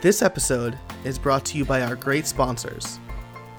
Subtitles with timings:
[0.00, 2.98] This episode is brought to you by our great sponsors.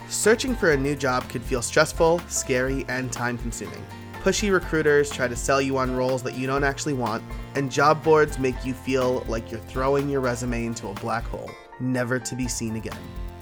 [0.09, 3.86] Searching for a new job could feel stressful, scary, and time consuming.
[4.24, 7.24] Pushy recruiters try to sell you on roles that you don't actually want,
[7.56, 11.50] and job boards make you feel like you're throwing your resume into a black hole,
[11.80, 12.97] never to be seen again.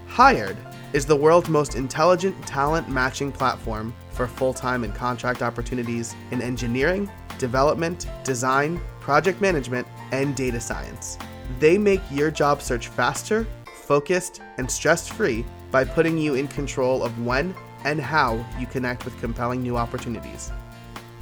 [0.06, 0.58] Hired
[0.94, 6.42] is the world's most intelligent talent matching platform for full time and contract opportunities in
[6.42, 11.18] engineering, development, design, project management, and data science.
[11.60, 17.04] They make your job search faster, focused, and stress free by putting you in control
[17.04, 20.52] of when and how you connect with compelling new opportunities.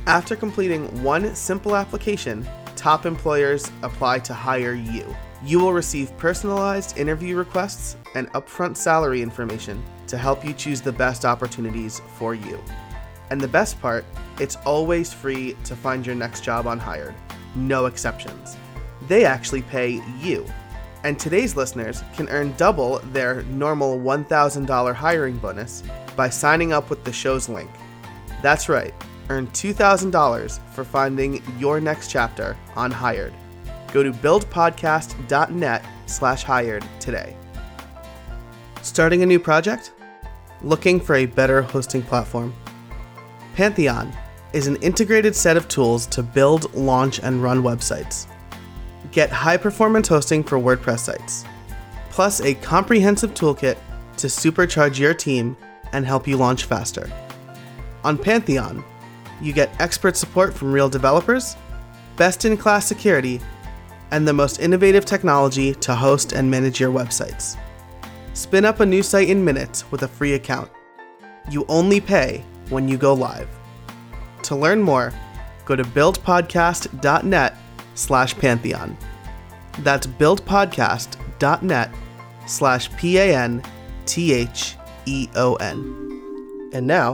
[0.07, 5.15] After completing one simple application, top employers apply to hire you.
[5.43, 10.91] You will receive personalized interview requests and upfront salary information to help you choose the
[10.91, 12.59] best opportunities for you.
[13.29, 14.03] And the best part,
[14.39, 17.13] it's always free to find your next job on Hired.
[17.55, 18.57] No exceptions.
[19.09, 20.45] They actually pay you.
[21.03, 25.83] And today's listeners can earn double their normal $1,000 hiring bonus
[26.15, 27.71] by signing up with the show's link.
[28.41, 28.93] That's right,
[29.29, 33.33] earn $2,000 for finding your next chapter on Hired.
[33.91, 37.35] Go to buildpodcast.net slash hired today.
[38.81, 39.93] Starting a new project?
[40.61, 42.53] Looking for a better hosting platform?
[43.55, 44.13] Pantheon
[44.53, 48.27] is an integrated set of tools to build, launch, and run websites.
[49.11, 51.45] Get high performance hosting for WordPress sites,
[52.09, 53.77] plus a comprehensive toolkit
[54.17, 55.55] to supercharge your team
[55.93, 57.09] and help you launch faster.
[58.03, 58.83] On Pantheon,
[59.41, 61.55] you get expert support from real developers,
[62.17, 63.41] best in class security,
[64.11, 67.57] and the most innovative technology to host and manage your websites.
[68.33, 70.69] Spin up a new site in minutes with a free account.
[71.49, 73.49] You only pay when you go live.
[74.43, 75.13] To learn more,
[75.65, 77.57] go to buildpodcast.net
[77.99, 78.97] slash pantheon.
[79.79, 81.91] That's buildpodcast.net
[82.47, 83.69] slash P-A-N-T-H-E-O-N.
[86.73, 87.13] And now,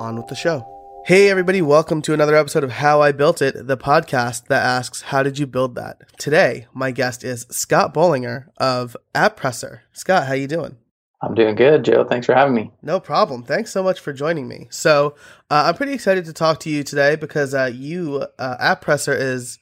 [0.00, 0.66] on with the show.
[1.06, 5.02] Hey, everybody, welcome to another episode of How I Built It, the podcast that asks,
[5.02, 6.00] How did you build that?
[6.18, 9.80] Today, my guest is Scott Bolinger of AppPresser.
[9.92, 10.78] Scott, how you doing?
[11.20, 12.04] I'm doing good, Joe.
[12.04, 12.72] Thanks for having me.
[12.82, 13.42] No problem.
[13.42, 14.66] Thanks so much for joining me.
[14.70, 15.14] So,
[15.50, 19.58] uh, I'm pretty excited to talk to you today because uh, you, uh, AppPresser, is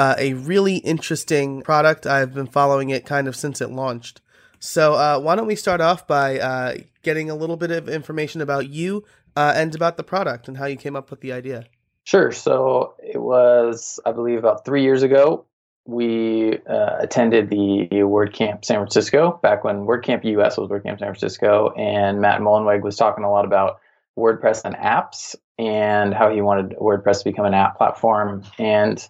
[0.00, 2.06] uh, a really interesting product.
[2.06, 4.22] I've been following it kind of since it launched.
[4.58, 8.40] So, uh, why don't we start off by uh, getting a little bit of information
[8.40, 9.04] about you
[9.36, 11.66] uh, and about the product and how you came up with the idea.
[12.04, 12.32] Sure.
[12.32, 15.44] So it was, I believe, about three years ago.
[15.84, 21.74] We uh, attended the WordCamp San Francisco back when WordCamp US was WordCamp San Francisco,
[21.76, 23.80] and Matt Mullenweg was talking a lot about
[24.18, 28.44] WordPress and apps and how he wanted WordPress to become an app platform.
[28.58, 29.06] And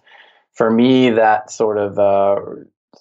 [0.53, 2.39] for me, that sort of uh,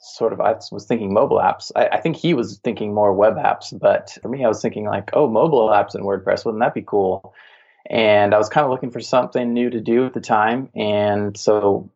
[0.00, 1.72] sort of I was thinking mobile apps.
[1.74, 4.86] I, I, think he was thinking more web apps, but for me, I was thinking
[4.86, 7.34] like, oh, mobile apps in WordPress, wouldn't that be cool?
[7.88, 11.36] And I was kind of looking for something new to do at the time, and
[11.36, 11.90] so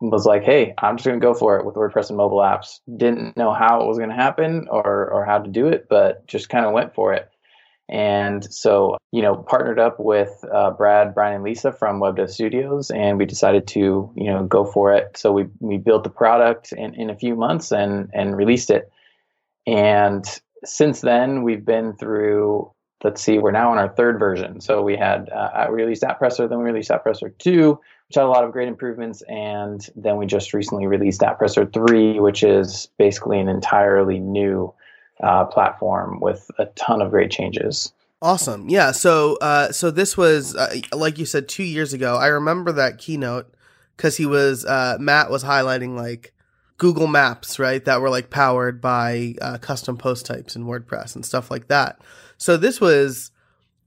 [0.00, 2.80] was like, hey, I'm just going to go for it with WordPress and mobile apps.
[2.96, 6.26] Didn't know how it was going to happen or or how to do it, but
[6.26, 7.30] just kind of went for it.
[7.88, 12.30] And so, you know, partnered up with uh, Brad, Brian, and Lisa from Web Dev
[12.30, 15.16] Studios, and we decided to, you know, go for it.
[15.16, 18.90] So we we built the product in, in a few months and and released it.
[19.66, 20.24] And
[20.64, 22.70] since then, we've been through.
[23.02, 24.62] Let's see, we're now on our third version.
[24.62, 27.78] So we had uh, we released AppPresser, then we released AppPresser two,
[28.08, 32.18] which had a lot of great improvements, and then we just recently released AppPresser three,
[32.18, 34.72] which is basically an entirely new
[35.22, 37.92] uh, platform with a ton of great changes.
[38.22, 38.68] Awesome.
[38.70, 38.92] Yeah.
[38.92, 42.16] So, uh, so this was, uh, like you said, two years ago.
[42.16, 43.52] I remember that keynote
[43.96, 46.32] because he was, uh, Matt was highlighting like
[46.78, 47.84] Google Maps, right?
[47.84, 52.00] That were like powered by uh, custom post types in WordPress and stuff like that.
[52.38, 53.30] So this was,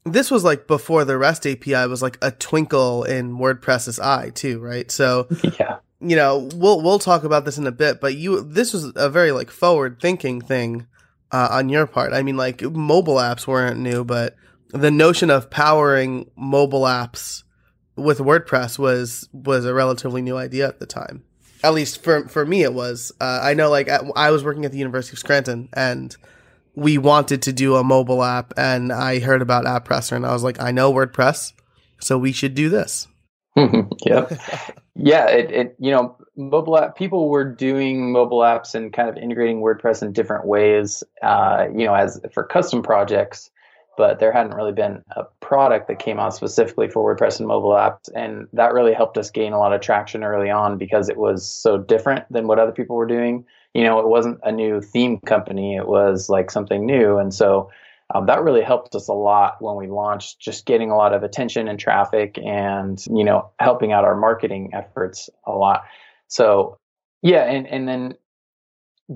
[0.05, 4.59] this was like before the REST API was like a twinkle in WordPress's eye too,
[4.59, 4.89] right?
[4.91, 5.27] So,
[5.59, 5.77] yeah.
[5.99, 9.09] You know, we'll we'll talk about this in a bit, but you this was a
[9.09, 10.85] very like forward thinking thing
[11.31, 12.13] uh, on your part.
[12.13, 14.35] I mean, like mobile apps weren't new, but
[14.69, 17.43] the notion of powering mobile apps
[17.95, 21.23] with WordPress was was a relatively new idea at the time.
[21.63, 23.11] At least for for me, it was.
[23.19, 26.15] Uh, I know, like at, I was working at the University of Scranton, and
[26.75, 30.43] we wanted to do a mobile app, and I heard about AppPresser, and I was
[30.43, 31.53] like, I know WordPress,
[31.99, 33.07] so we should do this.
[34.05, 34.39] yep.
[34.97, 35.27] yeah.
[35.29, 39.61] It, it, you know, mobile app people were doing mobile apps and kind of integrating
[39.61, 43.51] WordPress in different ways, uh, you know, as for custom projects,
[43.97, 47.71] but there hadn't really been a product that came out specifically for WordPress and mobile
[47.71, 48.09] apps.
[48.13, 51.49] And that really helped us gain a lot of traction early on because it was
[51.49, 53.45] so different than what other people were doing.
[53.73, 55.75] you know, it wasn't a new theme company.
[55.75, 57.17] It was like something new.
[57.17, 57.69] And so
[58.13, 61.23] um, that really helped us a lot when we launched, just getting a lot of
[61.23, 65.83] attention and traffic and, you know, helping out our marketing efforts a lot.
[66.27, 66.77] So
[67.21, 68.15] yeah, and, and then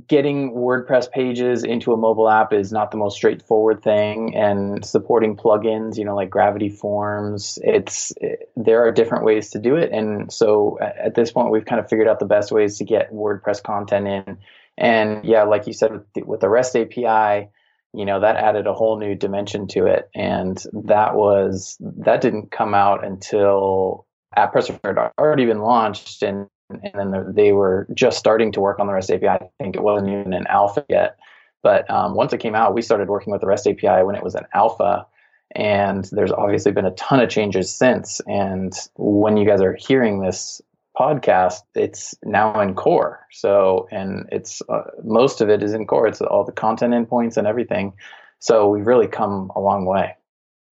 [0.08, 5.36] getting WordPress pages into a mobile app is not the most straightforward thing and supporting
[5.36, 9.92] plugins, you know, like Gravity Forms, it's it, there are different ways to do it
[9.92, 13.14] and so at this point we've kind of figured out the best ways to get
[13.14, 14.38] WordPress content in.
[14.78, 17.50] And yeah, like you said with the, with the REST API,
[17.94, 22.52] you know, that added a whole new dimension to it and that was that didn't
[22.52, 24.06] come out until
[24.38, 28.88] AppPresser had already been launched and and then they were just starting to work on
[28.88, 29.28] the REST API.
[29.28, 31.18] I think it wasn't even an alpha yet.
[31.64, 34.24] But um, once it came out, we started working with the REST API when it
[34.24, 35.06] was an alpha.
[35.54, 38.22] And there's obviously been a ton of changes since.
[38.26, 40.62] And when you guys are hearing this
[41.01, 43.25] podcast, it's now in core.
[43.31, 46.07] So, and it's uh, most of it is in core.
[46.07, 47.94] It's all the content endpoints and everything.
[48.39, 50.15] So we've really come a long way,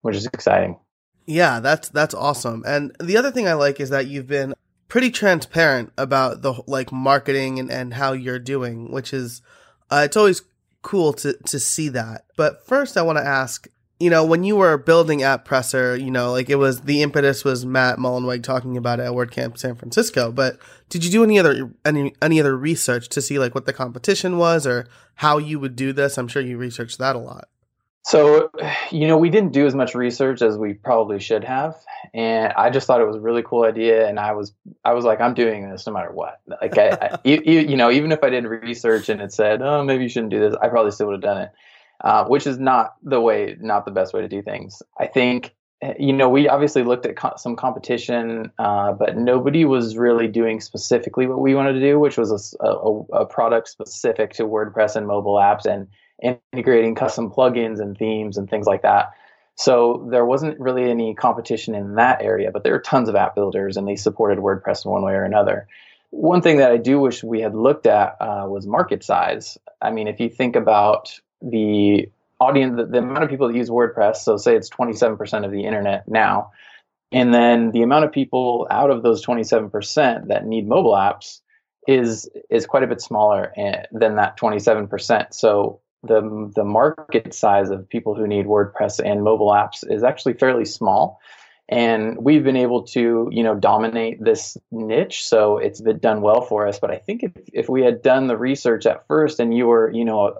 [0.02, 0.78] which is exciting.
[1.26, 2.64] Yeah, that's that's awesome.
[2.66, 4.54] And the other thing I like is that you've been
[4.88, 9.42] pretty transparent about the like marketing and, and how you're doing, which is
[9.90, 10.42] uh, it's always
[10.82, 12.26] cool to to see that.
[12.36, 13.66] But first, I want to ask,
[13.98, 17.64] you know, when you were building AppPresser, you know, like it was the impetus was
[17.64, 20.30] Matt Mullenweg talking about it at WordCamp San Francisco.
[20.30, 20.58] But
[20.88, 24.36] did you do any other any any other research to see like what the competition
[24.36, 26.18] was or how you would do this?
[26.18, 27.48] I'm sure you researched that a lot.
[28.06, 28.52] So,
[28.92, 31.74] you know, we didn't do as much research as we probably should have,
[32.14, 34.54] and I just thought it was a really cool idea, and I was,
[34.84, 36.40] I was like, I'm doing this no matter what.
[36.46, 39.82] Like, I, I you, you, know, even if I did research and it said, oh,
[39.82, 41.50] maybe you shouldn't do this, I probably still would have done it,
[42.02, 44.82] uh, which is not the way, not the best way to do things.
[44.98, 45.54] I think,
[45.98, 50.60] you know, we obviously looked at co- some competition, uh, but nobody was really doing
[50.60, 54.96] specifically what we wanted to do, which was a, a, a product specific to WordPress
[54.96, 55.86] and mobile apps, and
[56.52, 59.10] integrating custom plugins and themes and things like that.
[59.56, 63.34] So there wasn't really any competition in that area, but there are tons of app
[63.34, 65.66] builders and they supported WordPress one way or another.
[66.10, 69.58] One thing that I do wish we had looked at uh, was market size.
[69.82, 72.08] I mean, if you think about the
[72.40, 75.64] audience, the, the amount of people that use WordPress, so say it's 27% of the
[75.64, 76.52] internet now,
[77.12, 81.40] and then the amount of people out of those 27% that need mobile apps
[81.86, 85.32] is is quite a bit smaller eh, than that 27%.
[85.32, 90.34] So the the market size of people who need WordPress and mobile apps is actually
[90.34, 91.20] fairly small
[91.68, 96.40] and we've been able to you know dominate this niche so it's been done well
[96.40, 99.56] for us but i think if, if we had done the research at first and
[99.56, 100.32] you were you know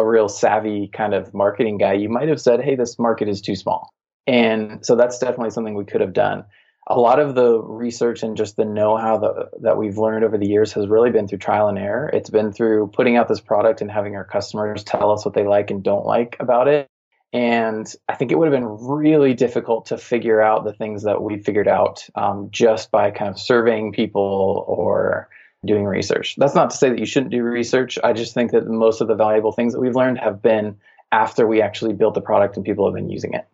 [0.00, 3.40] a, real savvy kind of marketing guy you might have said hey this market is
[3.40, 3.92] too small
[4.26, 6.44] and so that's definitely something we could have done
[6.86, 10.48] a lot of the research and just the know-how that, that we've learned over the
[10.48, 12.10] years has really been through trial and error.
[12.12, 15.46] It's been through putting out this product and having our customers tell us what they
[15.46, 16.88] like and don't like about it.
[17.32, 21.22] And I think it would have been really difficult to figure out the things that
[21.22, 25.28] we figured out um, just by kind of surveying people or
[25.64, 26.36] doing research.
[26.36, 27.98] That's not to say that you shouldn't do research.
[28.02, 30.76] I just think that most of the valuable things that we've learned have been
[31.12, 33.46] after we actually built the product and people have been using it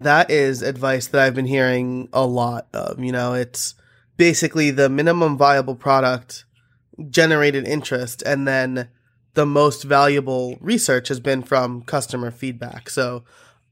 [0.00, 2.98] that is advice that I've been hearing a lot of.
[2.98, 3.74] You know, it's
[4.16, 6.44] basically the minimum viable product
[7.08, 8.88] generated interest, and then
[9.34, 12.90] the most valuable research has been from customer feedback.
[12.90, 13.24] So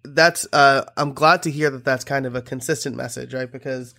[0.04, 3.50] that's uh, I'm glad to hear that that's kind of a consistent message, right?
[3.50, 3.94] Because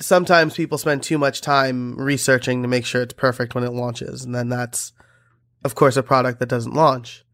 [0.00, 4.24] sometimes people spend too much time researching to make sure it's perfect when it launches,
[4.24, 4.92] and then that's
[5.64, 7.24] of course a product that doesn't launch.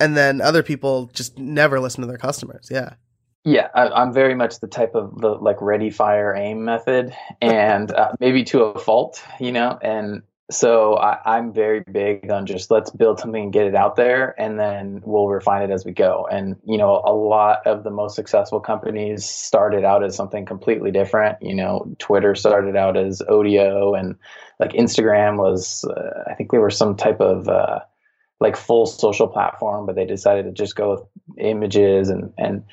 [0.00, 2.68] And then other people just never listen to their customers.
[2.70, 2.94] Yeah.
[3.44, 7.90] Yeah, I, am very much the type of the like ready, fire, aim method, and
[7.90, 9.78] uh, maybe to a fault, you know.
[9.80, 13.96] And so I, am very big on just let's build something and get it out
[13.96, 16.26] there, and then we'll refine it as we go.
[16.30, 20.90] And you know, a lot of the most successful companies started out as something completely
[20.90, 21.36] different.
[21.42, 24.16] You know, Twitter started out as audio, and
[24.58, 27.80] like Instagram was, uh, I think they were some type of uh,
[28.40, 31.02] like full social platform, but they decided to just go with
[31.36, 32.64] images and and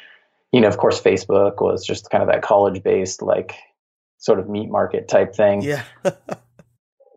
[0.54, 3.56] you know, of course, Facebook was just kind of that college based, like
[4.18, 5.62] sort of meat market type thing.
[5.62, 5.84] Yeah.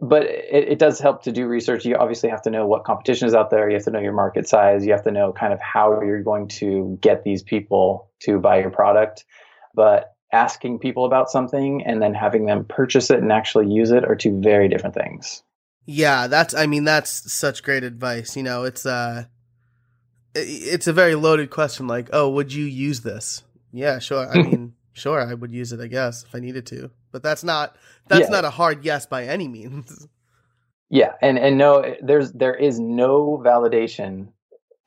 [0.01, 1.85] but it, it, does help to do research.
[1.85, 3.69] You obviously have to know what competition is out there.
[3.69, 4.87] You have to know your market size.
[4.87, 8.61] You have to know kind of how you're going to get these people to buy
[8.61, 9.25] your product.
[9.75, 14.05] But asking people about something and then having them purchase it and actually use it
[14.05, 15.43] are two very different things.
[15.87, 18.37] Yeah, that's I mean that's such great advice.
[18.37, 19.25] You know, it's uh
[20.35, 21.87] it's a very loaded question.
[21.87, 23.43] Like, oh, would you use this?
[23.73, 24.29] Yeah, sure.
[24.29, 25.81] I mean, sure, I would use it.
[25.81, 27.77] I guess if I needed to, but that's not
[28.09, 28.31] that's yeah.
[28.31, 30.07] not a hard yes by any means.
[30.91, 34.29] Yeah, and and no, there's there is no validation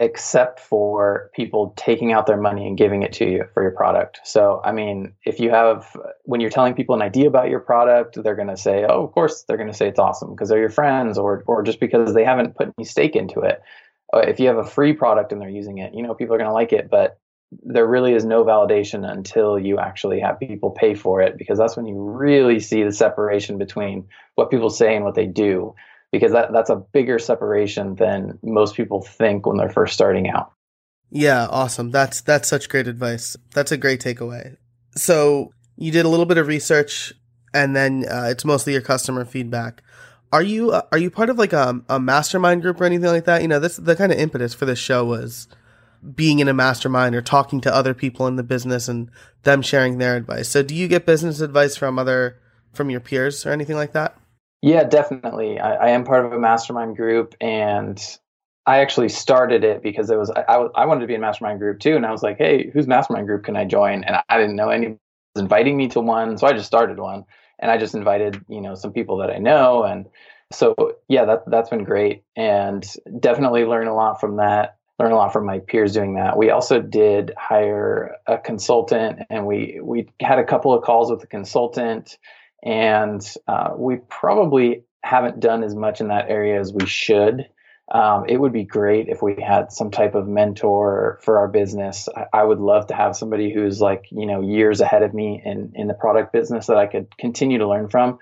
[0.02, 4.20] except for people taking out their money and giving it to you for your product.
[4.24, 8.18] So, I mean, if you have, when you're telling people an idea about your product,
[8.24, 10.60] they're going to say, oh, of course, they're going to say it's awesome because they're
[10.60, 13.62] your friends or, or just because they haven't put any stake into it.
[14.12, 16.40] Uh, if you have a free product and they're using it, you know, people are
[16.40, 17.20] going to like it, but
[17.64, 21.76] there really is no validation until you actually have people pay for it because that's
[21.76, 25.76] when you really see the separation between what people say and what they do
[26.12, 30.54] because that, that's a bigger separation than most people think when they're first starting out.
[31.10, 31.92] Yeah, awesome.
[31.92, 33.36] That's that's such great advice.
[33.54, 34.56] That's a great takeaway.
[34.96, 37.14] So you did a little bit of research,
[37.54, 39.84] and then uh, it's mostly your customer feedback.
[40.32, 43.26] Are you uh, are you part of like a, a mastermind group or anything like
[43.26, 43.42] that?
[43.42, 45.50] You know, this the kind of impetus for this show was
[46.16, 49.10] being in a mastermind or talking to other people in the business and
[49.44, 50.50] them sharing their advice.
[50.50, 52.40] So do you get business advice from other
[52.74, 54.18] from your peers or anything like that?
[54.62, 55.60] Yeah, definitely.
[55.60, 58.00] I, I, am part of a mastermind group, and
[58.68, 60.42] I actually started it because it was I,
[60.76, 63.26] I, wanted to be in mastermind group too, and I was like, hey, whose mastermind
[63.28, 64.04] group can I join?
[64.04, 65.00] And I didn't know anyone
[65.36, 67.26] was inviting me to one, so I just started one,
[67.58, 70.08] and I just invited you know some people that I know, and
[70.52, 70.76] so
[71.08, 72.86] yeah, that that's been great, and
[73.20, 74.78] definitely learn a lot from that.
[75.02, 76.38] Learn a lot from my peers doing that.
[76.38, 81.22] We also did hire a consultant, and we we had a couple of calls with
[81.22, 82.18] the consultant
[82.64, 87.48] and uh, we probably haven't done as much in that area as we should.
[87.92, 92.08] Um, it would be great if we had some type of mentor for our business.
[92.16, 95.42] I, I, would love to have somebody who's like you know years ahead of me
[95.44, 98.20] in in the product business that I could continue to learn from.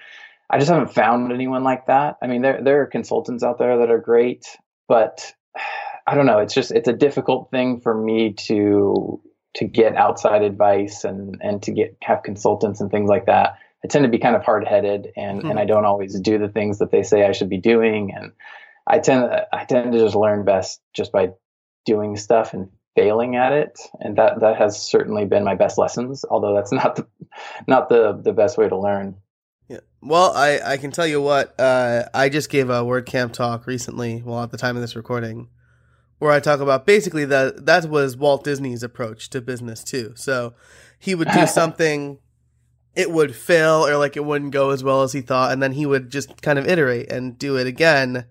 [0.49, 2.17] I just haven't found anyone like that.
[2.19, 4.47] I mean, there there are consultants out there that are great,
[4.87, 5.35] but
[6.09, 6.39] I don't know.
[6.39, 9.21] It's just it's a difficult thing for me to
[9.55, 13.57] to get outside advice and and to get have consultants and things like that.
[13.83, 15.51] I tend to be kind of hard headed and, mm-hmm.
[15.51, 18.13] and I don't always do the things that they say I should be doing.
[18.13, 18.33] And
[18.85, 21.29] I tend, I tend to just learn best just by
[21.85, 23.79] doing stuff and failing at it.
[23.99, 27.07] And that, that has certainly been my best lessons, although that's not the,
[27.67, 29.15] not the, the best way to learn.
[29.69, 29.79] Yeah.
[30.01, 34.21] Well, I, I can tell you what, uh, I just gave a WordCamp talk recently,
[34.25, 35.47] well, at the time of this recording,
[36.19, 40.13] where I talk about basically that that was Walt Disney's approach to business too.
[40.15, 40.53] So
[40.99, 42.19] he would do something
[42.95, 45.71] it would fail or like it wouldn't go as well as he thought and then
[45.71, 48.25] he would just kind of iterate and do it again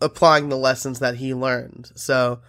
[0.00, 1.90] applying the lessons that he learned.
[1.96, 2.40] So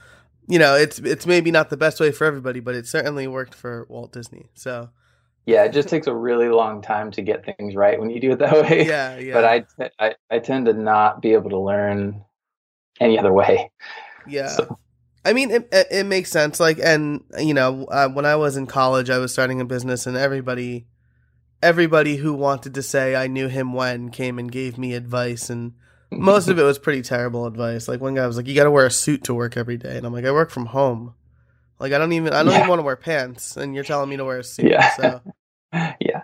[0.47, 3.55] you know it's it's maybe not the best way for everybody but it certainly worked
[3.55, 4.49] for Walt Disney.
[4.53, 4.89] So
[5.47, 8.31] yeah it just takes a really long time to get things right when you do
[8.33, 8.85] it that way.
[8.85, 9.33] Yeah yeah.
[9.33, 9.65] But I
[9.99, 12.23] I, I tend to not be able to learn
[12.99, 13.71] any other way
[14.29, 14.79] yeah so.
[15.25, 16.62] I mean, it, it makes sense.
[16.62, 20.07] Like, and you know, uh, when I was in college, I was starting a business,
[20.07, 20.88] and everybody
[21.62, 25.74] everybody who wanted to say I knew him when came and gave me advice and
[26.12, 27.88] most of it was pretty terrible advice.
[27.88, 29.95] Like one guy was like, "You got to wear a suit to work every day,"
[29.98, 31.13] and I'm like, "I work from home.
[31.79, 32.59] Like I don't even I don't yeah.
[32.59, 34.95] even want to wear pants, and you're telling me to wear a suit." Yeah.
[34.95, 35.21] So.
[35.74, 36.24] yeah.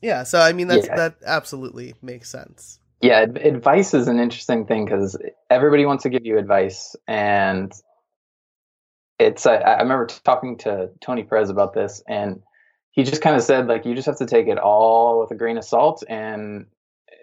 [0.00, 0.22] Yeah.
[0.22, 0.96] So I mean, that's yeah.
[0.96, 2.78] that absolutely makes sense.
[3.04, 5.18] Yeah, advice is an interesting thing because
[5.50, 7.70] everybody wants to give you advice, and
[9.18, 9.44] it's.
[9.44, 12.40] I, I remember talking to Tony Perez about this, and
[12.92, 15.34] he just kind of said like you just have to take it all with a
[15.34, 16.64] grain of salt and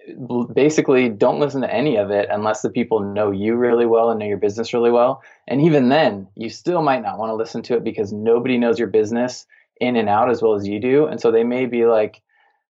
[0.07, 4.11] uh, basically don't listen to any of it unless the people know you really well
[4.11, 7.35] and know your business really well and even then you still might not want to
[7.35, 9.47] listen to it because nobody knows your business
[9.79, 12.21] in and out as well as you do and so they may be like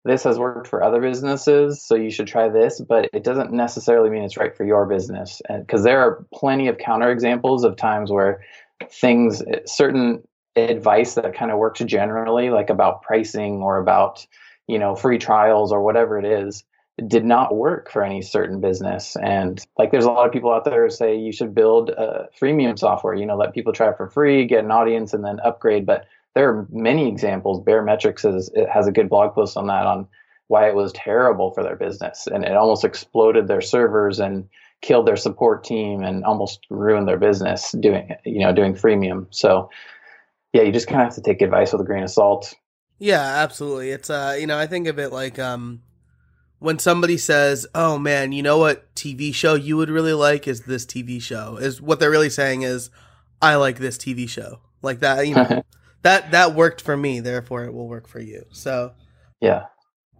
[0.04, 4.11] this has worked for other businesses so you should try this but it doesn't necessarily
[4.11, 8.40] mean it's right for your business because there are plenty of counterexamples of times where
[8.90, 10.23] things certain
[10.57, 14.26] advice that kind of works generally, like about pricing or about,
[14.66, 16.64] you know, free trials or whatever it is,
[17.07, 19.16] did not work for any certain business.
[19.16, 22.28] And like there's a lot of people out there who say you should build a
[22.40, 25.40] freemium software, you know, let people try it for free, get an audience, and then
[25.40, 25.87] upgrade.
[25.87, 27.64] But there are many examples.
[27.64, 30.06] Baremetrics is, it has a good blog post on that on
[30.46, 32.26] why it was terrible for their business.
[32.26, 34.49] And it almost exploded their servers and
[34.82, 39.26] killed their support team and almost ruined their business doing, you know, doing freemium.
[39.30, 39.70] So
[40.52, 42.54] yeah, you just kind of have to take advice with a grain of salt.
[42.99, 43.90] Yeah, absolutely.
[43.90, 45.82] It's uh, you know, I think of it like um
[46.58, 50.62] when somebody says, "Oh man, you know what TV show you would really like is
[50.62, 52.90] this TV show." Is what they're really saying is,
[53.40, 55.62] "I like this TV show." Like that, you know.
[56.02, 58.45] that that worked for me, therefore it will work for you.
[58.50, 58.92] So,
[59.40, 59.66] yeah.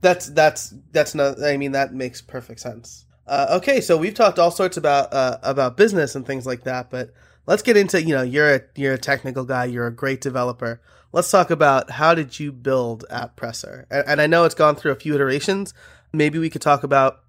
[0.03, 3.05] That's that's that's not I mean that makes perfect sense.
[3.27, 6.91] Uh, okay, so we've talked all sorts about uh, about business and things like that,
[6.91, 7.13] but
[7.47, 10.81] let's get into you know you're a you're a technical guy you're a great developer
[11.13, 14.77] let's talk about how did you build app presser and, and, i know it's gone
[14.77, 15.73] through a few iterations
[16.13, 17.21] maybe we could talk about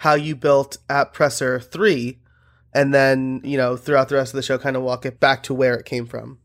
[0.00, 2.18] how you built App Presser 3
[2.72, 5.42] and then, you know, throughout the rest of the show kind of walk it back
[5.42, 6.38] to where it came from.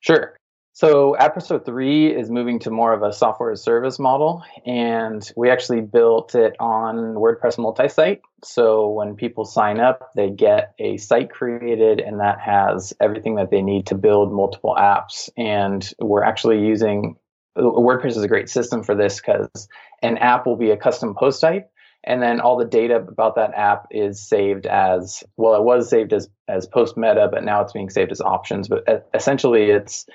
[0.00, 0.34] Sure.
[0.80, 5.50] So AppPresser 3 is moving to more of a software as service model, and we
[5.50, 8.22] actually built it on WordPress multi-site.
[8.42, 13.50] So when people sign up, they get a site created, and that has everything that
[13.50, 15.28] they need to build multiple apps.
[15.36, 17.16] And we're actually using
[17.58, 19.68] WordPress is a great system for this because
[20.00, 21.70] an app will be a custom post type,
[22.04, 25.56] and then all the data about that app is saved as well.
[25.56, 28.66] It was saved as as post meta, but now it's being saved as options.
[28.66, 30.06] But essentially, it's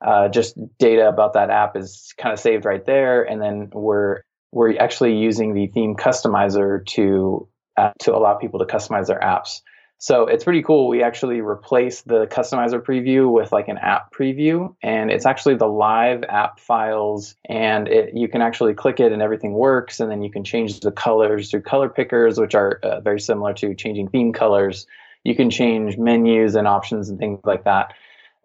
[0.00, 4.22] uh, just data about that app is kind of saved right there, and then we're
[4.52, 9.60] we're actually using the theme customizer to uh, to allow people to customize their apps.
[10.00, 10.86] So it's pretty cool.
[10.86, 15.66] We actually replace the customizer preview with like an app preview, and it's actually the
[15.66, 20.22] live app files, and it, you can actually click it and everything works, and then
[20.22, 24.08] you can change the colors through color pickers, which are uh, very similar to changing
[24.08, 24.86] theme colors.
[25.24, 27.92] You can change menus and options and things like that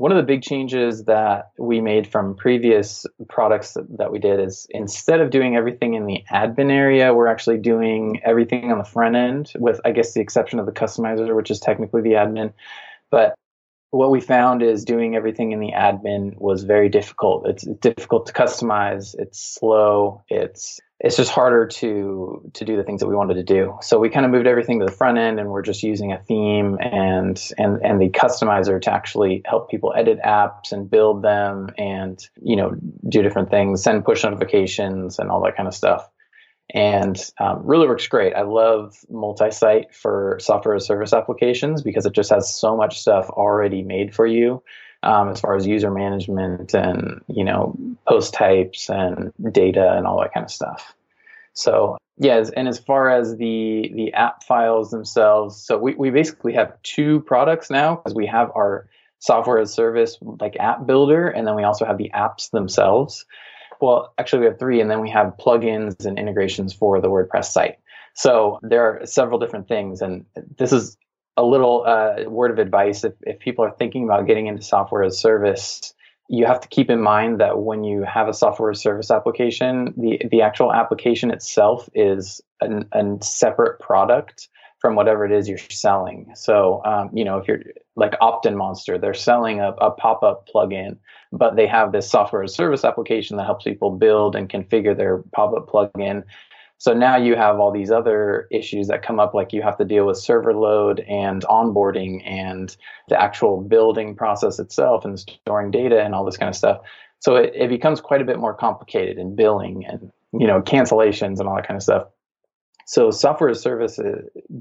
[0.03, 4.67] one of the big changes that we made from previous products that we did is
[4.71, 9.15] instead of doing everything in the admin area, we're actually doing everything on the front
[9.15, 12.51] end, with I guess the exception of the customizer, which is technically the admin.
[13.11, 13.33] But
[13.93, 17.47] what we found is doing everything in the admin was very difficult.
[17.47, 19.13] It's difficult to customize.
[19.19, 20.23] It's slow.
[20.29, 23.77] It's it's just harder to to do the things that we wanted to do.
[23.81, 26.17] So we kind of moved everything to the front end, and we're just using a
[26.17, 31.69] theme and and and the customizer to actually help people edit apps and build them,
[31.77, 32.71] and you know
[33.07, 36.09] do different things, send push notifications, and all that kind of stuff
[36.73, 38.33] and um, really works great.
[38.33, 43.29] I love multi-site for software as service applications because it just has so much stuff
[43.29, 44.63] already made for you
[45.03, 47.77] um, as far as user management and you know
[48.07, 50.95] post types and data and all that kind of stuff.
[51.53, 56.53] So yes, and as far as the the app files themselves, so we, we basically
[56.53, 58.87] have two products now because we have our
[59.19, 63.25] software as service like app builder and then we also have the apps themselves
[63.83, 67.45] well, actually, we have three, and then we have plugins and integrations for the WordPress
[67.45, 67.77] site.
[68.15, 70.25] So there are several different things, and
[70.57, 70.97] this is
[71.35, 73.03] a little uh, word of advice.
[73.03, 75.93] If, if people are thinking about getting into software as a service,
[76.29, 79.93] you have to keep in mind that when you have a software as service application,
[79.97, 84.47] the, the actual application itself is an, a separate product
[84.79, 86.31] from whatever it is you're selling.
[86.35, 87.63] So, um, you know, if you're
[87.95, 90.97] like OptinMonster, they're selling a, a pop up plugin
[91.33, 95.23] but they have this software as service application that helps people build and configure their
[95.33, 96.23] pop-up plugin.
[96.77, 99.85] So now you have all these other issues that come up, like you have to
[99.85, 102.75] deal with server load and onboarding and
[103.09, 106.81] the actual building process itself and storing data and all this kind of stuff.
[107.19, 111.39] So it, it becomes quite a bit more complicated in billing and you know cancellations
[111.39, 112.07] and all that kind of stuff.
[112.85, 113.99] So software as service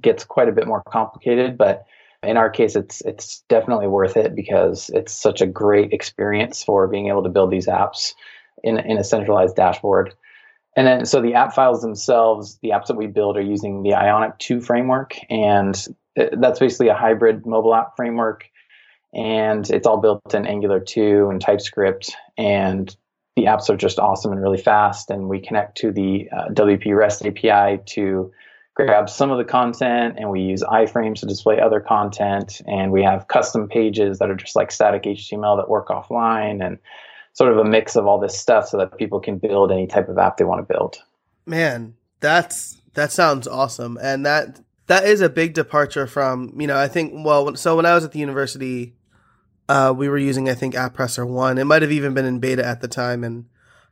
[0.00, 1.84] gets quite a bit more complicated, but
[2.22, 6.86] in our case, it's it's definitely worth it because it's such a great experience for
[6.86, 8.14] being able to build these apps
[8.62, 10.14] in in a centralized dashboard.
[10.74, 13.92] And then, so the app files themselves, the apps that we build are using the
[13.94, 18.48] Ionic 2 framework, and that's basically a hybrid mobile app framework.
[19.14, 22.14] And it's all built in Angular 2 and TypeScript.
[22.38, 22.94] And
[23.36, 25.10] the apps are just awesome and really fast.
[25.10, 28.32] And we connect to the uh, WP REST API to
[28.74, 32.60] grab some of the content and we use iframes to display other content.
[32.66, 36.78] And we have custom pages that are just like static html that work offline and
[37.34, 40.08] sort of a mix of all this stuff so that people can build any type
[40.08, 40.96] of app they want to build.
[41.46, 43.98] Man that's that sounds awesome.
[44.00, 47.86] And that that is a big departure from you know i think well so when
[47.86, 48.94] i was at the university
[49.68, 52.66] uh, we were using i think AppPresser 1 it might have even been in beta
[52.66, 53.22] at the time.
[53.22, 53.46] And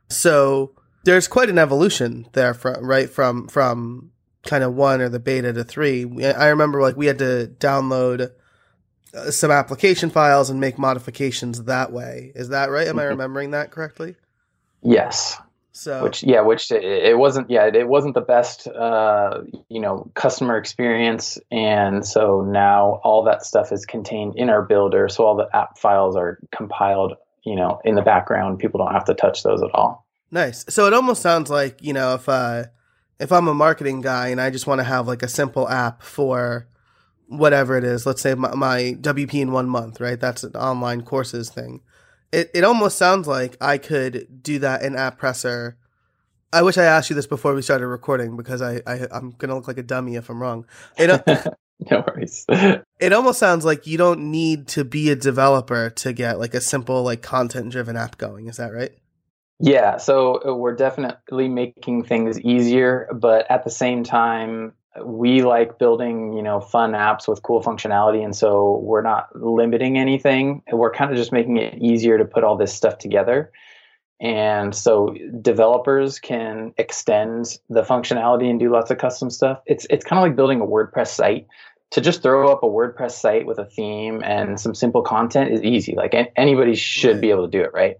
[0.09, 0.73] so
[1.05, 4.11] there's quite an evolution there from right from from
[4.45, 6.05] kind of one or the beta to three.
[6.25, 8.31] I remember like we had to download
[9.13, 12.31] uh, some application files and make modifications that way.
[12.35, 12.87] Is that right?
[12.87, 13.09] Am I mm-hmm.
[13.09, 14.15] remembering that correctly?
[14.81, 15.37] Yes.
[15.73, 20.57] So which yeah, which it, wasn't yeah, it wasn't the best uh, you know customer
[20.57, 25.47] experience, and so now all that stuff is contained in our builder, so all the
[25.55, 28.59] app files are compiled you know in the background.
[28.59, 30.05] People don't have to touch those at all.
[30.29, 30.65] Nice.
[30.67, 32.65] So it almost sounds like you know if uh
[33.21, 36.01] if I'm a marketing guy and I just want to have like a simple app
[36.01, 36.67] for
[37.27, 40.19] whatever it is, let's say my, my, WP in one month, right?
[40.19, 41.81] That's an online courses thing.
[42.31, 45.77] It, it almost sounds like I could do that in App Presser.
[46.51, 49.55] I wish I asked you this before we started recording because I, I I'm gonna
[49.55, 50.65] look like a dummy if I'm wrong.
[50.97, 51.21] It,
[51.91, 52.45] no worries.
[52.49, 56.61] it almost sounds like you don't need to be a developer to get like a
[56.61, 58.47] simple like content driven app going.
[58.47, 58.91] Is that right?
[59.63, 64.73] Yeah, so uh, we're definitely making things easier, but at the same time,
[65.05, 69.99] we like building, you know, fun apps with cool functionality, and so we're not limiting
[69.99, 70.63] anything.
[70.71, 73.51] We're kind of just making it easier to put all this stuff together.
[74.19, 79.61] And so developers can extend the functionality and do lots of custom stuff.
[79.67, 81.47] It's it's kind of like building a WordPress site.
[81.91, 85.61] To just throw up a WordPress site with a theme and some simple content is
[85.61, 85.93] easy.
[85.95, 87.97] Like anybody should be able to do it, right?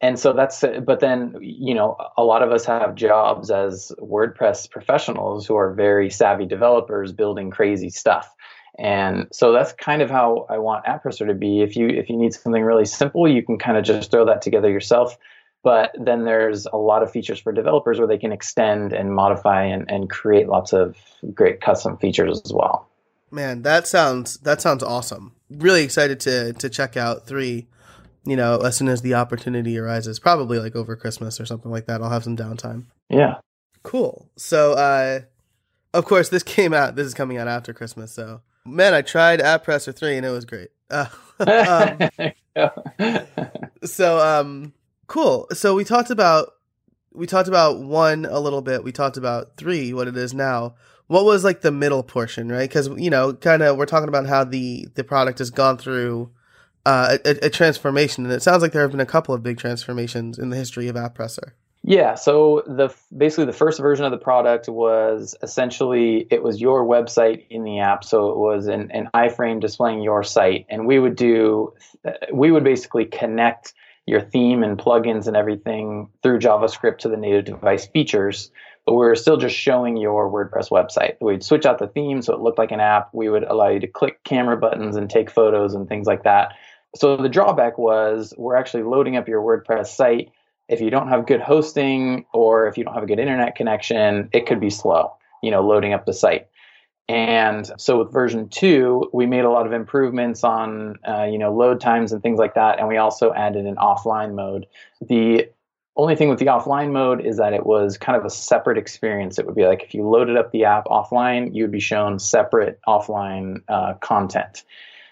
[0.00, 4.70] And so that's but then you know a lot of us have jobs as wordpress
[4.70, 8.32] professionals who are very savvy developers building crazy stuff.
[8.78, 11.62] And so that's kind of how i want AppPresser to be.
[11.62, 14.42] If you if you need something really simple you can kind of just throw that
[14.42, 15.18] together yourself.
[15.64, 19.64] But then there's a lot of features for developers where they can extend and modify
[19.64, 20.96] and, and create lots of
[21.34, 22.88] great custom features as well.
[23.32, 25.32] Man that sounds that sounds awesome.
[25.50, 27.66] Really excited to to check out three
[28.28, 31.86] you know, as soon as the opportunity arises, probably like over Christmas or something like
[31.86, 32.84] that, I'll have some downtime.
[33.08, 33.36] Yeah.
[33.82, 34.28] Cool.
[34.36, 35.20] So, uh,
[35.94, 38.12] of course, this came out, this is coming out after Christmas.
[38.12, 40.68] So, man, I tried AppPresser 3 and it was great.
[40.90, 41.06] Uh,
[42.56, 42.68] um,
[43.84, 44.74] so, um,
[45.06, 45.46] cool.
[45.52, 46.50] So, we talked about,
[47.14, 48.84] we talked about one a little bit.
[48.84, 50.74] We talked about three, what it is now.
[51.06, 52.68] What was like the middle portion, right?
[52.68, 56.30] Because, you know, kind of, we're talking about how the, the product has gone through
[56.86, 59.58] uh, a, a, transformation, and it sounds like there have been a couple of big
[59.58, 61.52] transformations in the history of AppPresser.
[61.82, 66.84] Yeah, so the basically the first version of the product was essentially it was your
[66.84, 70.98] website in the app, so it was an, an iframe displaying your site, and we
[70.98, 71.72] would do
[72.32, 73.74] we would basically connect
[74.06, 78.50] your theme and plugins and everything through JavaScript to the native device features.
[78.88, 81.16] But we were still just showing your WordPress website.
[81.20, 83.10] We'd switch out the theme so it looked like an app.
[83.12, 86.54] We would allow you to click camera buttons and take photos and things like that
[86.96, 90.30] so the drawback was we're actually loading up your WordPress site.
[90.68, 94.28] If you don't have good hosting or if you don't have a good internet connection,
[94.32, 96.48] it could be slow, you know, loading up the site.
[97.08, 101.54] And so with version two, we made a lot of improvements on, uh, you know,
[101.54, 102.78] load times and things like that.
[102.78, 104.66] And we also added an offline mode.
[105.00, 105.48] The
[105.98, 109.38] only thing with the offline mode is that it was kind of a separate experience.
[109.38, 112.20] It would be like if you loaded up the app offline, you would be shown
[112.20, 114.64] separate offline uh, content.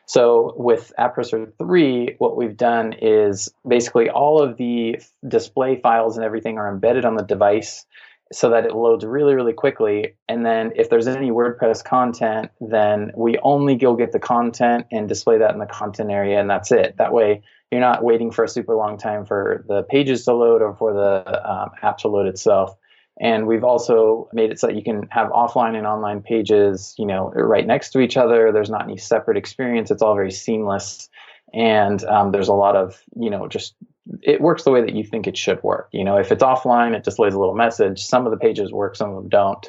[0.06, 6.24] So with AppPresser 3, what we've done is basically all of the display files and
[6.24, 7.84] everything are embedded on the device
[8.32, 10.14] so that it loads really, really quickly.
[10.28, 15.08] And then if there's any WordPress content, then we only go get the content and
[15.08, 16.96] display that in the content area, and that's it.
[16.98, 20.62] That way, you're not waiting for a super long time for the pages to load
[20.62, 22.76] or for the um, app to load itself.
[23.20, 27.06] And we've also made it so that you can have offline and online pages, you
[27.06, 28.52] know, right next to each other.
[28.52, 29.90] There's not any separate experience.
[29.90, 31.08] It's all very seamless.
[31.54, 33.74] And um, there's a lot of, you know, just
[34.22, 35.88] it works the way that you think it should work.
[35.92, 38.04] You know, if it's offline, it displays a little message.
[38.04, 39.68] Some of the pages work, some of them don't.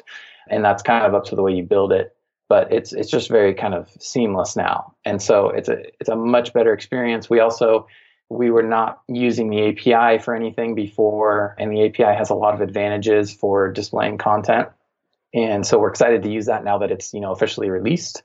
[0.50, 2.14] And that's kind of up to the way you build it.
[2.48, 4.94] But it's it's just very kind of seamless now.
[5.04, 7.28] And so it's a it's a much better experience.
[7.28, 7.86] We also
[8.30, 12.54] we were not using the API for anything before, and the API has a lot
[12.54, 14.68] of advantages for displaying content.
[15.34, 18.22] And so we're excited to use that now that it's you know officially released.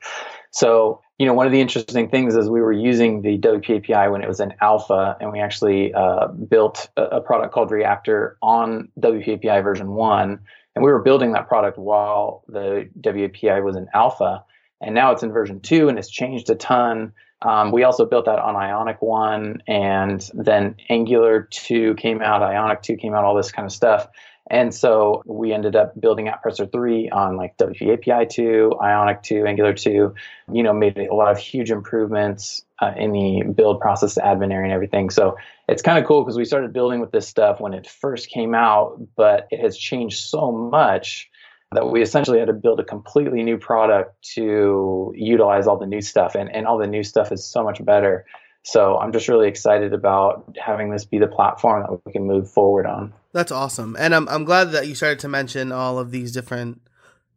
[0.52, 4.10] So you know one of the interesting things is we were using the WP API
[4.10, 8.38] when it was in alpha, and we actually uh, built a, a, product called Reactor
[8.42, 10.40] on WP API version one,
[10.76, 14.44] and we were building that product while the WP API was in alpha,
[14.82, 17.14] and now it's in version two, and it's changed a ton.
[17.42, 22.82] Um, we also built that on Ionic 1, and then Angular 2 came out, Ionic
[22.82, 24.08] 2 came out, all this kind of stuff.
[24.50, 29.46] And so we ended up building AppPresser 3 on like WP API 2, Ionic 2,
[29.46, 30.14] Angular 2,
[30.52, 34.52] you know, made a lot of huge improvements uh, in the build process to admin
[34.52, 35.10] area and everything.
[35.10, 35.38] So
[35.74, 38.54] it's kind of cool because we started building with this stuff when it first came
[38.54, 41.32] out, but it has changed so much
[41.72, 46.02] that we essentially had to build a completely new product to utilize all the new
[46.02, 48.24] stuff and, and all the new stuff is so much better.
[48.66, 52.50] So i'm just really excited about having this be the platform that we can move
[52.50, 53.12] forward on.
[53.34, 53.98] That's awesome.
[54.00, 56.82] And i'm, I'm glad that you started to mention all of these different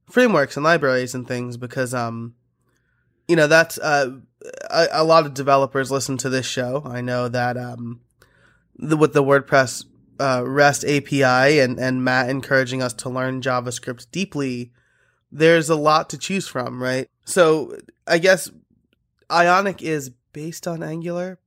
[0.09, 2.35] frameworks and libraries and things because um
[3.27, 4.19] you know that's uh,
[4.71, 6.83] a, a lot of developers listen to this show.
[6.87, 8.01] I know that um
[8.79, 9.85] the, with the wordpress
[10.19, 14.73] uh, REST API and, and Matt encouraging us to learn JavaScript deeply,
[15.31, 17.09] there's a lot to choose from, right?
[17.25, 18.51] So I guess
[19.31, 21.39] Ionic is based on Angular.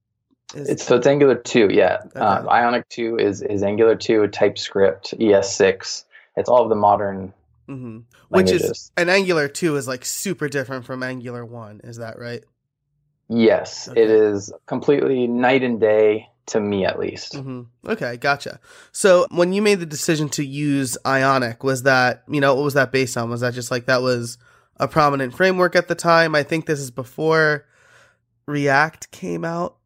[0.55, 1.99] Is it's so it's Angular two, yeah.
[2.07, 2.19] Okay.
[2.19, 6.05] Um, Ionic two is is Angular two, TypeScript, ES six.
[6.35, 7.33] It's all of the modern.
[7.67, 7.99] Mm-hmm.
[8.29, 11.81] Which is and Angular two is like super different from Angular one.
[11.83, 12.43] Is that right?
[13.27, 14.01] Yes, okay.
[14.01, 17.33] it is completely night and day to me at least.
[17.33, 17.89] Mm-hmm.
[17.89, 18.59] Okay, gotcha.
[18.91, 22.73] So when you made the decision to use Ionic, was that you know what was
[22.73, 23.29] that based on?
[23.29, 24.37] Was that just like that was
[24.77, 26.35] a prominent framework at the time?
[26.35, 27.65] I think this is before
[28.47, 29.77] React came out,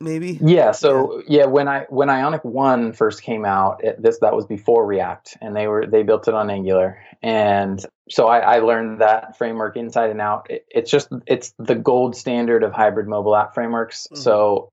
[0.00, 0.38] maybe.
[0.42, 0.72] Yeah.
[0.72, 4.46] So yeah, yeah when I when Ionic One first came out, it, this that was
[4.46, 9.00] before React, and they were they built it on Angular, and so I, I learned
[9.00, 10.50] that framework inside and out.
[10.50, 14.06] It, it's just it's the gold standard of hybrid mobile app frameworks.
[14.06, 14.22] Mm-hmm.
[14.22, 14.70] So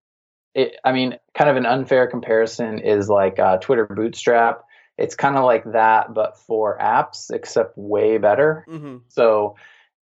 [0.55, 4.63] it, I mean, kind of an unfair comparison is like uh, Twitter Bootstrap.
[4.97, 8.65] It's kind of like that, but for apps, except way better.
[8.69, 8.97] Mm-hmm.
[9.07, 9.55] So,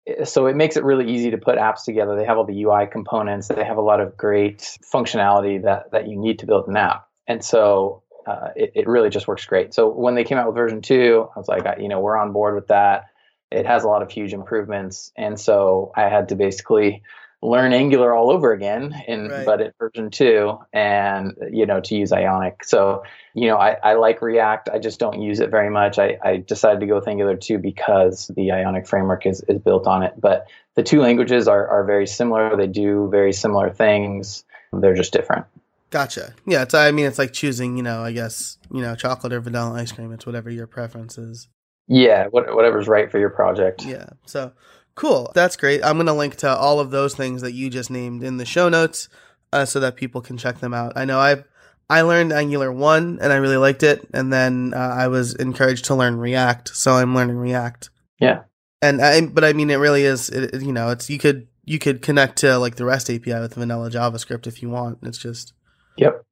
[0.06, 2.16] eh, so it makes it really easy to put apps together.
[2.16, 3.48] They have all the UI components.
[3.48, 4.58] They have a lot of great
[4.92, 7.08] functionality that that you need to build an app.
[7.26, 9.72] And so uh, it, it really just works great.
[9.72, 12.32] So when they came out with version two, I was like, you know, we're on
[12.32, 13.06] board with that.
[13.50, 17.02] It has a lot of huge improvements, and so I had to basically
[17.42, 19.44] learn Angular all over again in right.
[19.44, 22.64] but at version two and you know to use Ionic.
[22.64, 23.02] So,
[23.34, 24.68] you know, I, I like React.
[24.72, 25.98] I just don't use it very much.
[25.98, 29.86] I, I decided to go with Angular 2 because the Ionic framework is, is built
[29.86, 30.14] on it.
[30.18, 32.56] But the two languages are, are very similar.
[32.56, 34.44] They do very similar things.
[34.72, 35.46] They're just different.
[35.90, 36.34] Gotcha.
[36.46, 39.40] Yeah, it's I mean it's like choosing, you know, I guess, you know, chocolate or
[39.40, 40.12] vanilla ice cream.
[40.12, 41.48] It's whatever your preference is.
[41.88, 43.84] Yeah, whatever's right for your project.
[43.84, 44.06] Yeah.
[44.24, 44.52] So
[44.94, 45.30] Cool.
[45.34, 45.82] That's great.
[45.82, 48.44] I'm going to link to all of those things that you just named in the
[48.44, 49.08] show notes
[49.52, 50.92] uh, so that people can check them out.
[50.96, 51.44] I know I've
[51.88, 55.86] I learned Angular 1 and I really liked it and then uh, I was encouraged
[55.86, 57.90] to learn React, so I'm learning React.
[58.18, 58.44] Yeah.
[58.80, 61.78] And I but I mean it really is it, you know, it's you could you
[61.78, 64.98] could connect to like the REST API with vanilla JavaScript if you want.
[65.02, 65.52] It's just
[65.96, 66.24] Yep.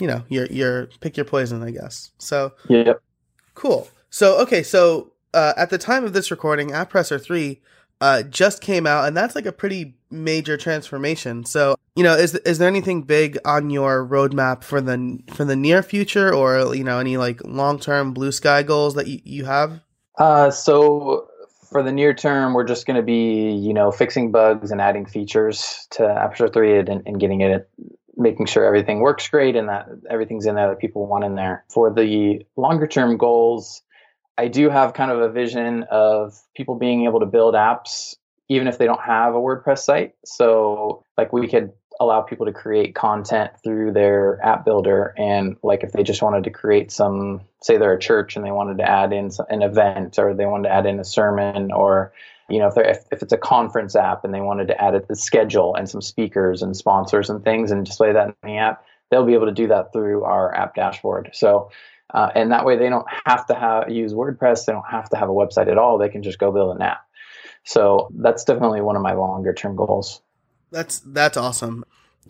[0.00, 2.12] You know, you're you're pick your poison, I guess.
[2.18, 3.00] So Yep.
[3.54, 3.88] Cool.
[4.10, 7.60] So okay, so uh, at the time of this recording, AppPresser 3
[8.00, 11.44] uh, just came out, and that's like a pretty major transformation.
[11.44, 15.56] So, you know, is is there anything big on your roadmap for the for the
[15.56, 19.44] near future, or you know, any like long term blue sky goals that you, you
[19.44, 19.80] have?
[20.18, 21.28] Uh, so
[21.74, 25.04] for the near term, we're just going to be, you know, fixing bugs and adding
[25.04, 27.68] features to AppPresser 3 and, and getting it,
[28.16, 31.64] making sure everything works great and that everything's in there that people want in there.
[31.68, 33.82] For the longer term goals,
[34.36, 38.16] I do have kind of a vision of people being able to build apps
[38.48, 40.14] even if they don't have a WordPress site.
[40.24, 45.14] So, like, we could allow people to create content through their app builder.
[45.16, 48.50] And, like, if they just wanted to create some, say they're a church and they
[48.50, 52.12] wanted to add in an event or they wanted to add in a sermon or
[52.48, 54.94] you know, if, they're, if, if it's a conference app and they wanted to add
[54.94, 58.58] it the schedule and some speakers and sponsors and things and display that in the
[58.58, 61.30] app, they'll be able to do that through our app dashboard.
[61.32, 61.70] So
[62.14, 64.64] uh, and that way they don't have to have use WordPress.
[64.64, 65.98] They don't have to have a website at all.
[65.98, 67.04] They can just go build an app.
[67.64, 70.20] So that's definitely one of my longer term goals.
[70.70, 71.84] That's that's awesome,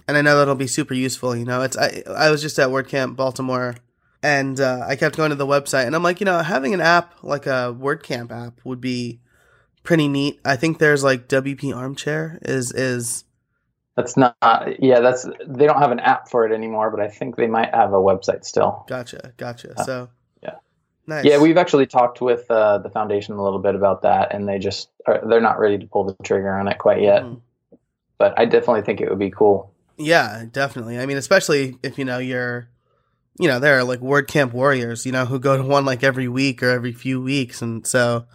[0.08, 1.36] and I know that'll be super useful.
[1.36, 3.76] You know, it's I I was just at WordCamp Baltimore,
[4.22, 6.80] and uh, I kept going to the website, and I'm like, you know, having an
[6.80, 9.20] app like a WordCamp app would be
[9.82, 10.40] pretty neat.
[10.44, 13.24] I think there's like WP Armchair is is
[13.96, 14.36] that's not,
[14.80, 17.74] yeah, that's, they don't have an app for it anymore, but I think they might
[17.74, 18.84] have a website still.
[18.88, 19.32] Gotcha.
[19.36, 19.78] Gotcha.
[19.78, 20.08] Uh, so,
[20.42, 20.56] yeah.
[21.06, 21.24] Nice.
[21.24, 24.58] Yeah, we've actually talked with uh, the foundation a little bit about that, and they
[24.58, 27.22] just, are, they're not ready to pull the trigger on it quite yet.
[27.22, 27.40] Mm.
[28.18, 29.72] But I definitely think it would be cool.
[29.96, 30.98] Yeah, definitely.
[30.98, 32.68] I mean, especially if, you know, you're,
[33.38, 36.28] you know, there are like WordCamp warriors, you know, who go to one like every
[36.28, 37.62] week or every few weeks.
[37.62, 38.26] And so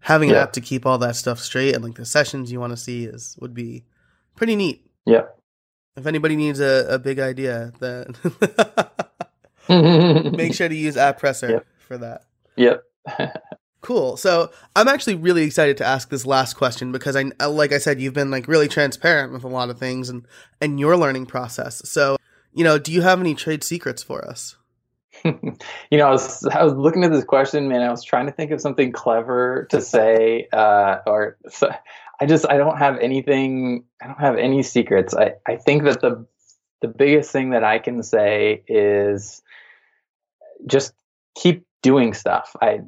[0.00, 2.72] having an app to keep all that stuff straight and like the sessions you want
[2.72, 3.84] to see is, would be
[4.34, 4.87] pretty neat.
[5.08, 5.22] Yeah.
[5.96, 8.14] If anybody needs a, a big idea, then
[10.36, 11.66] make sure to use AppPresser yep.
[11.78, 12.24] for that.
[12.56, 12.84] Yep.
[13.80, 14.18] cool.
[14.18, 18.00] So I'm actually really excited to ask this last question because I, like I said,
[18.00, 20.26] you've been like really transparent with a lot of things and
[20.60, 21.88] and your learning process.
[21.88, 22.18] So,
[22.52, 24.56] you know, do you have any trade secrets for us?
[25.24, 27.80] you know, I was I was looking at this question, man.
[27.80, 31.38] I was trying to think of something clever to say, uh, or
[32.20, 33.84] I just I don't have anything.
[34.02, 35.14] I don't have any secrets.
[35.14, 36.26] I I think that the
[36.80, 39.42] the biggest thing that I can say is
[40.66, 40.92] just
[41.34, 42.54] keep doing stuff.
[42.60, 42.80] I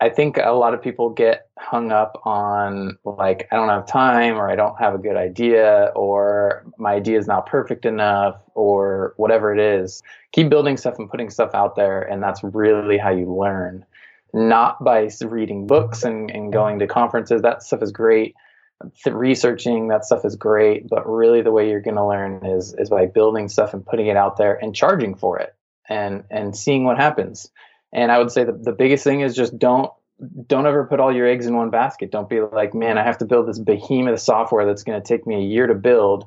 [0.00, 4.34] I think a lot of people get hung up on like I don't have time
[4.34, 9.14] or I don't have a good idea or my idea is not perfect enough or
[9.16, 10.02] whatever it is.
[10.32, 13.86] Keep building stuff and putting stuff out there and that's really how you learn.
[14.34, 17.40] Not by reading books and, and going to conferences.
[17.40, 18.34] That stuff is great
[19.06, 22.90] researching that stuff is great, but really the way you're going to learn is is
[22.90, 25.54] by building stuff and putting it out there and charging for it
[25.88, 27.50] and and seeing what happens.
[27.92, 29.90] And I would say the, the biggest thing is just don't
[30.46, 32.10] don't ever put all your eggs in one basket.
[32.10, 35.26] Don't be like, man, I have to build this behemoth software that's going to take
[35.26, 36.26] me a year to build.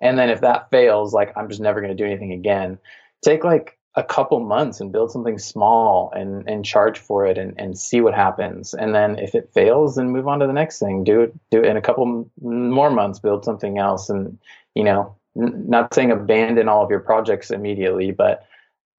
[0.00, 2.78] And then if that fails, like I'm just never going to do anything again.
[3.22, 7.54] take like a couple months and build something small and and charge for it and,
[7.58, 10.78] and see what happens and then if it fails then move on to the next
[10.78, 14.38] thing do it do it in a couple more months build something else and
[14.74, 18.46] you know n- not saying abandon all of your projects immediately but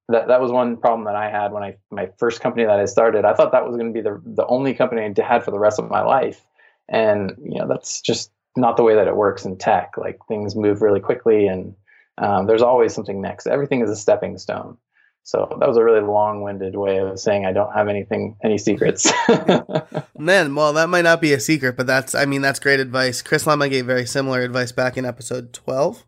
[0.08, 2.86] that, that was one problem that I had when I my first company that I
[2.86, 3.24] started.
[3.24, 5.58] I thought that was going to be the the only company I had for the
[5.58, 6.42] rest of my life,
[6.88, 9.92] and you know that's just not the way that it works in tech.
[9.98, 11.74] Like things move really quickly, and
[12.16, 13.46] um, there's always something next.
[13.46, 14.78] Everything is a stepping stone.
[15.24, 19.12] So that was a really long-winded way of saying I don't have anything, any secrets.
[20.18, 23.20] Man, well, that might not be a secret, but that's, I mean, that's great advice.
[23.20, 26.06] Chris Lema gave very similar advice back in episode 12.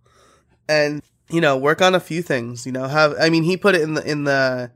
[0.70, 3.74] And, you know, work on a few things, you know, have, I mean, he put
[3.74, 4.70] it in the, in the,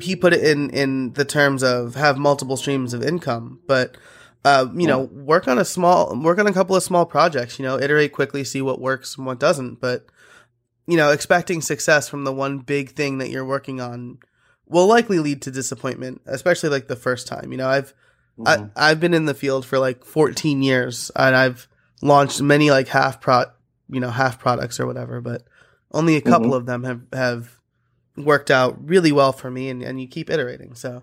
[0.00, 3.98] he put it in, in the terms of have multiple streams of income, but,
[4.46, 7.66] uh, you know, work on a small, work on a couple of small projects, you
[7.66, 10.06] know, iterate quickly, see what works and what doesn't, but,
[10.90, 14.18] you know, expecting success from the one big thing that you're working on
[14.66, 17.52] will likely lead to disappointment, especially like the first time.
[17.52, 17.94] You know, I've
[18.38, 18.68] Mm-hmm.
[18.76, 21.68] I, I've been in the field for like 14 years and I've
[22.00, 23.44] launched many like half pro,
[23.90, 25.42] you know, half products or whatever, but
[25.92, 26.56] only a couple Mhm.
[26.56, 27.60] of them have, have
[28.16, 30.74] worked out really well for me and, and you keep iterating.
[30.74, 31.02] So,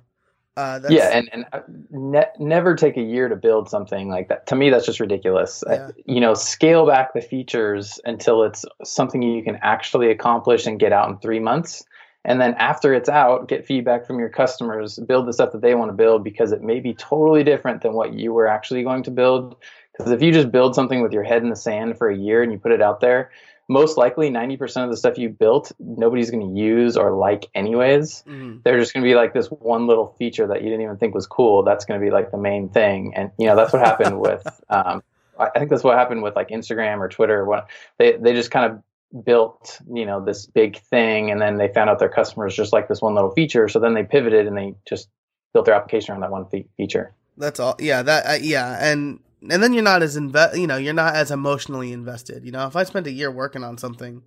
[0.58, 1.60] uh, that's, yeah, and and uh,
[1.92, 4.48] ne- never take a year to build something like that.
[4.48, 5.64] To me, that's just ridiculous.
[5.68, 5.92] Yeah.
[6.06, 10.92] you know, scale back the features until it's something you can actually accomplish and get
[10.92, 11.86] out in three months.
[12.26, 15.76] And then after it's out, get feedback from your customers, build the stuff that they
[15.76, 19.04] want to build because it may be totally different than what you were actually going
[19.04, 19.56] to build.
[19.96, 22.42] Because if you just build something with your head in the sand for a year
[22.44, 23.30] and you put it out there,
[23.70, 28.24] most likely 90% of the stuff you built, nobody's going to use or like anyways
[28.28, 28.64] Mhm.
[28.64, 31.14] they're just going to be like this one little feature that you didn't even think
[31.14, 31.64] was cool.
[31.64, 33.14] That's going to be like the main thing.
[33.16, 35.04] And, you know, that's what happened with, um,
[35.38, 37.46] I think that's what happened with like Instagram or Twitter.
[37.46, 37.62] When
[37.98, 41.90] they, they just kind of built, you know, this big thing and then they found
[41.90, 43.68] out their customers just like this one little feature.
[43.68, 45.10] So then they pivoted and they just
[45.54, 47.14] built their application around that one fe- feature.
[47.38, 47.76] That's all.
[47.80, 51.16] Yeah, that uh, yeah, and and then you're not as inve- you know, you're not
[51.16, 52.46] as emotionally invested.
[52.46, 54.22] You know, if I spent a year working on something,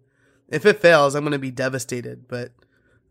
[0.48, 2.52] if it fails, I'm going to be devastated, but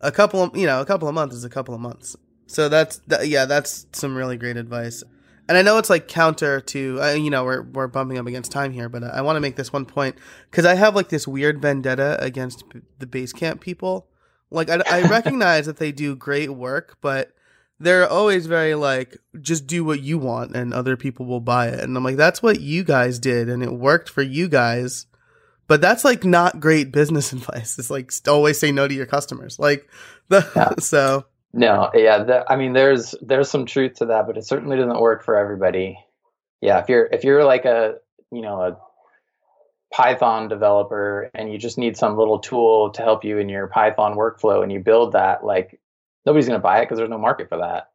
[0.02, 2.16] a couple of, you know, a couple of months is a couple of months.
[2.48, 5.04] So that's that, yeah, that's some really great advice.
[5.48, 8.52] And I know it's like counter to, uh, you know, we're we're bumping up against
[8.52, 10.16] time here, but I want to make this one point
[10.52, 14.08] cuz I have like this weird vendetta against b- the Basecamp people.
[14.52, 17.32] Like I, I recognize that they do great work, but
[17.80, 21.80] they're always very like just do what you want and other people will buy it.
[21.80, 25.06] And i'm like that's what you guys did and it worked for you guys.
[25.68, 27.78] But that's like not great business advice.
[27.80, 29.60] It's like always say no to your customers.
[29.60, 29.88] Like
[30.28, 30.72] the Yeah.
[30.80, 31.26] so.
[31.52, 35.00] No, yeah, that, I mean, there's there's some truth to that, but it certainly doesn't
[35.02, 35.98] work for everybody.
[36.62, 37.96] Yeah, if you're if you're like a
[38.32, 38.78] you know a
[39.92, 44.16] Python developer and you just need some little tool to help you in your Python
[44.16, 45.79] workflow, and you build that, like
[46.26, 47.90] nobody's going to buy it because there's no market for that.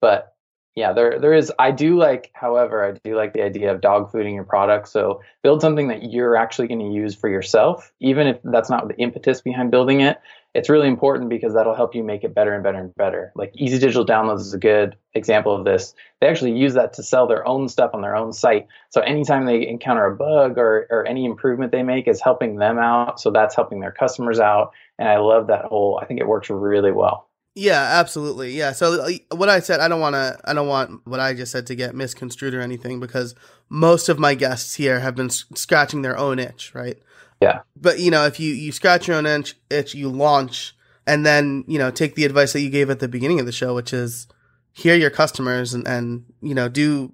[0.00, 0.34] But
[0.74, 1.52] yeah, there there is.
[1.58, 4.88] I do like, however, I do like the idea of dog fooding your product.
[4.88, 8.88] So build something that you're actually going to use for yourself, even if that's not
[8.88, 10.18] the impetus behind building it
[10.54, 13.32] it's really important because that'll help you make it better and better and better.
[13.34, 15.94] Like Easy Digital Downloads is a good example of this.
[16.20, 18.68] They actually use that to sell their own stuff on their own site.
[18.90, 22.78] So anytime they encounter a bug or, or any improvement they make is helping them
[22.78, 23.20] out.
[23.20, 24.72] So that's helping their customers out.
[24.96, 27.28] And I love that whole, I think it works really well.
[27.54, 31.00] Yeah absolutely yeah so uh, what i said i don't want to i don't want
[31.06, 33.34] what i just said to get misconstrued or anything because
[33.68, 36.98] most of my guests here have been s- scratching their own itch right
[37.40, 37.60] Yeah.
[37.76, 41.64] but you know if you you scratch your own itch, itch you launch and then
[41.68, 43.92] you know take the advice that you gave at the beginning of the show which
[43.92, 44.26] is
[44.72, 47.12] hear your customers and and you know do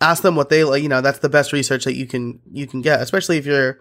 [0.00, 2.66] ask them what they like you know that's the best research that you can you
[2.66, 3.78] can get especially if you're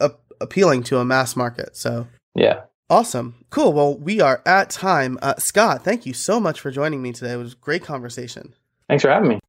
[0.00, 0.10] a-
[0.40, 2.62] appealing to a mass market so Yeah.
[2.92, 7.00] Awesome cool well we are at time uh, scott thank you so much for joining
[7.00, 8.54] me today it was a great conversation
[8.92, 9.40] Thanks for having me.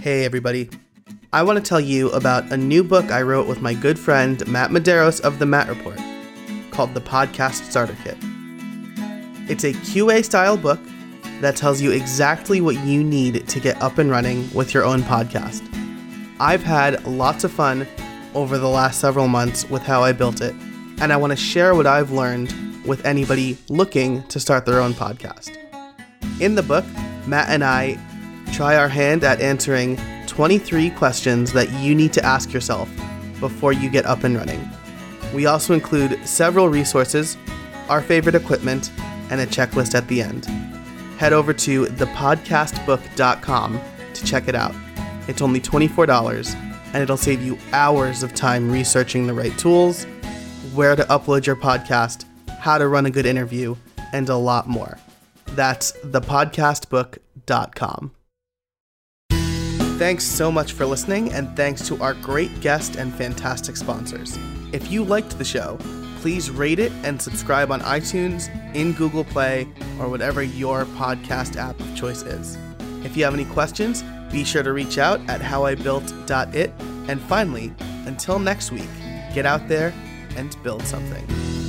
[0.00, 0.68] Hey, everybody.
[1.32, 4.44] I want to tell you about a new book I wrote with my good friend
[4.48, 6.00] Matt Medeiros of The Matt Report
[6.72, 8.16] called The Podcast Starter Kit.
[9.48, 10.80] It's a QA style book
[11.40, 15.02] that tells you exactly what you need to get up and running with your own
[15.02, 15.62] podcast.
[16.40, 17.86] I've had lots of fun
[18.34, 20.56] over the last several months with how I built it,
[21.00, 24.92] and I want to share what I've learned with anybody looking to start their own
[24.92, 25.56] podcast.
[26.40, 26.84] In the book,
[27.26, 27.98] Matt and I
[28.52, 32.90] try our hand at answering 23 questions that you need to ask yourself
[33.40, 34.68] before you get up and running.
[35.34, 37.36] We also include several resources,
[37.88, 38.90] our favorite equipment,
[39.30, 40.44] and a checklist at the end.
[41.18, 43.80] Head over to thepodcastbook.com
[44.14, 44.74] to check it out.
[45.28, 46.54] It's only $24
[46.92, 50.06] and it'll save you hours of time researching the right tools,
[50.74, 52.24] where to upload your podcast,
[52.58, 53.76] how to run a good interview,
[54.12, 54.98] and a lot more.
[55.46, 58.12] That's thepodcastbook.com.
[59.98, 64.38] Thanks so much for listening, and thanks to our great guest and fantastic sponsors.
[64.72, 65.78] If you liked the show,
[66.20, 69.66] please rate it and subscribe on iTunes, in Google Play,
[69.98, 72.56] or whatever your podcast app of choice is.
[73.04, 76.72] If you have any questions, be sure to reach out at howibuilt.it.
[77.08, 77.72] And finally,
[78.06, 78.88] until next week,
[79.34, 79.92] get out there
[80.36, 81.59] and build something.